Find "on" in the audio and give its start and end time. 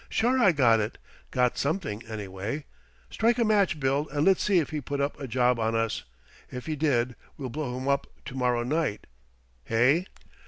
5.59-5.75